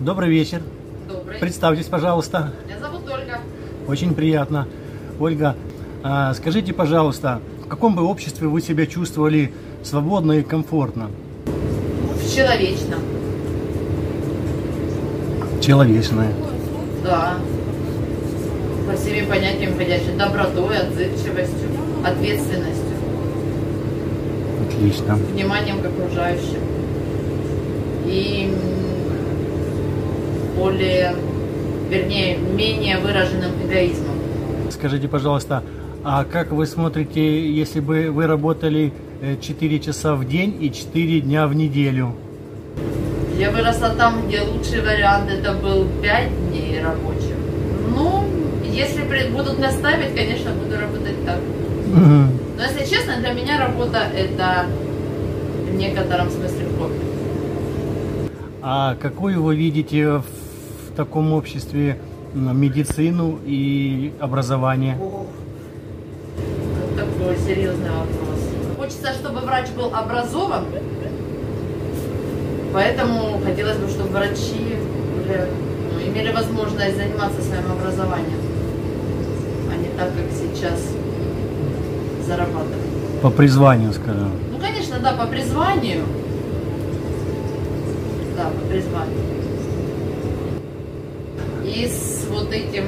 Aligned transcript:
Добрый 0.00 0.28
вечер. 0.28 0.60
Добрый. 1.08 1.38
Представьтесь, 1.38 1.86
пожалуйста. 1.86 2.52
Меня 2.66 2.78
зовут 2.78 3.02
Ольга. 3.08 3.38
Очень 3.86 4.14
приятно. 4.14 4.66
Ольга, 5.20 5.56
а, 6.02 6.34
скажите, 6.34 6.72
пожалуйста, 6.72 7.40
в 7.64 7.68
каком 7.68 7.94
бы 7.94 8.02
обществе 8.02 8.48
вы 8.48 8.60
себя 8.60 8.86
чувствовали 8.86 9.52
свободно 9.82 10.32
и 10.32 10.42
комфортно? 10.42 11.10
В 11.44 12.34
человечном. 12.34 13.00
Человечное. 15.62 16.32
Да. 17.04 17.34
По 18.86 18.96
всеми 18.96 19.26
понятиям 19.26 19.76
ходящей 19.78 20.16
добротой, 20.18 20.76
отзывчивостью, 20.78 21.68
ответственностью, 22.04 22.96
Отлично. 24.66 25.14
вниманием 25.14 25.80
к 25.80 25.86
окружающим. 25.86 26.60
И 28.06 28.52
более, 30.56 31.14
вернее, 31.90 32.36
менее 32.36 32.98
выраженным 32.98 33.50
эгоизмом. 33.64 34.16
Скажите, 34.70 35.08
пожалуйста, 35.08 35.62
а 36.02 36.24
как 36.24 36.52
вы 36.52 36.66
смотрите, 36.66 37.50
если 37.50 37.80
бы 37.80 38.10
вы 38.10 38.26
работали 38.26 38.92
4 39.40 39.80
часа 39.80 40.14
в 40.14 40.26
день 40.26 40.56
и 40.60 40.70
4 40.70 41.20
дня 41.20 41.46
в 41.46 41.54
неделю? 41.54 42.14
Я 43.38 43.50
выросла 43.50 43.90
там, 43.90 44.26
где 44.26 44.42
лучший 44.42 44.80
вариант 44.80 45.30
это 45.30 45.54
был 45.54 45.86
5 46.02 46.50
дней 46.50 46.82
рабочих. 46.82 47.36
Ну, 47.94 48.24
если 48.64 49.02
будут 49.30 49.58
наставить, 49.58 50.14
конечно, 50.14 50.50
буду 50.52 50.80
работать 50.80 51.24
так. 51.24 51.38
Но 52.56 52.62
если 52.62 52.84
честно, 52.94 53.16
для 53.18 53.32
меня 53.32 53.58
работа 53.58 53.98
это 54.16 54.66
в 55.70 55.74
некотором 55.74 56.30
смысле 56.30 56.66
хобби. 56.78 57.00
А 58.62 58.94
какую 58.96 59.42
вы 59.42 59.56
видите 59.56 60.18
в 60.18 60.24
таком 60.94 61.32
обществе 61.32 61.98
медицину 62.34 63.38
и 63.44 64.12
образование? 64.20 64.96
Вот 64.98 65.28
такой 66.96 67.36
серьезный 67.36 67.90
вопрос. 67.90 68.40
Хочется, 68.76 69.12
чтобы 69.12 69.40
врач 69.40 69.70
был 69.70 69.94
образован, 69.94 70.64
поэтому 72.72 73.40
хотелось 73.44 73.76
бы, 73.76 73.88
чтобы 73.88 74.10
врачи 74.10 74.76
были, 75.16 75.48
ну, 75.92 76.00
имели 76.10 76.32
возможность 76.32 76.96
заниматься 76.96 77.42
своим 77.42 77.70
образованием, 77.72 78.40
а 79.72 79.76
не 79.76 79.88
так, 79.96 80.08
как 80.08 80.26
сейчас 80.32 80.80
зарабатывать. 82.26 83.20
По 83.22 83.30
призванию, 83.30 83.92
скажем. 83.92 84.30
Ну, 84.52 84.58
конечно, 84.58 84.98
да, 84.98 85.12
по 85.12 85.26
призванию. 85.26 86.02
Да, 88.36 88.50
по 88.50 88.66
призванию. 88.66 89.18
И 91.74 91.88
с 91.88 92.26
вот 92.30 92.52
этим, 92.52 92.84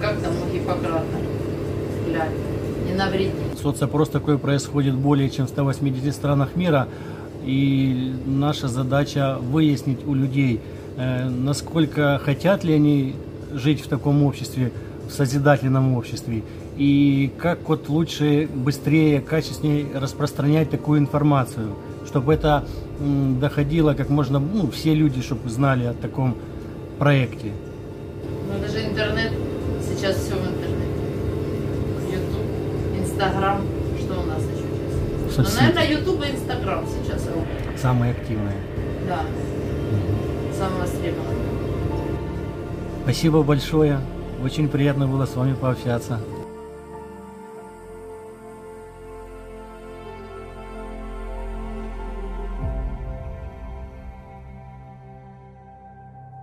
как 0.00 0.18
там 0.20 0.32
у 0.42 0.52
Гиппократа, 0.52 1.06
не 2.86 2.94
навреди. 2.94 3.30
Соцопрос 3.60 4.10
такой 4.10 4.38
происходит 4.38 4.94
более 4.94 5.30
чем 5.30 5.46
в 5.46 5.48
180 5.48 6.14
странах 6.14 6.54
мира. 6.54 6.88
И 7.44 8.12
наша 8.26 8.68
задача 8.68 9.38
выяснить 9.40 10.06
у 10.06 10.14
людей, 10.14 10.60
э, 10.96 11.28
насколько 11.28 12.20
хотят 12.22 12.64
ли 12.64 12.74
они 12.74 13.14
жить 13.52 13.80
в 13.80 13.88
таком 13.88 14.22
обществе, 14.24 14.72
в 15.08 15.12
созидательном 15.12 15.96
обществе, 15.96 16.42
и 16.76 17.32
как 17.38 17.66
вот 17.68 17.88
лучше, 17.88 18.48
быстрее, 18.54 19.20
качественнее 19.20 19.86
распространять 19.94 20.70
такую 20.70 21.00
информацию, 21.00 21.74
чтобы 22.06 22.34
это 22.34 22.64
доходило 23.40 23.94
как 23.94 24.10
можно, 24.10 24.38
ну, 24.38 24.70
все 24.70 24.94
люди, 24.94 25.22
чтобы 25.22 25.48
знали 25.48 25.84
о 25.84 25.94
таком 25.94 26.36
проекте. 26.98 27.52
Ну, 28.72 28.78
даже 28.78 28.86
интернет, 28.88 29.32
сейчас 29.82 30.16
все 30.16 30.34
в 30.34 30.46
интернете. 30.46 30.92
Ютуб, 32.10 32.98
Инстаграм, 32.98 33.60
что 33.98 34.20
у 34.20 34.24
нас 34.24 34.38
еще 34.42 34.64
сейчас? 34.64 35.36
Ну, 35.36 35.44
Соцсети. 35.44 35.60
наверное, 35.62 35.90
Ютуб 35.90 36.24
и 36.24 36.30
Инстаграм 36.30 36.84
сейчас. 36.86 37.28
Самые 37.80 38.12
активные. 38.12 38.56
Да, 39.08 39.20
самое 40.56 40.82
востребованное. 40.82 41.36
Спасибо 43.02 43.42
большое. 43.42 43.98
Очень 44.42 44.68
приятно 44.68 45.06
было 45.06 45.26
с 45.26 45.34
вами 45.34 45.54
пообщаться. 45.54 46.18